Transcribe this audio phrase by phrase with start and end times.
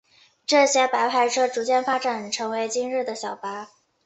[0.47, 3.69] 这些白牌车逐渐发展成为今日的小巴。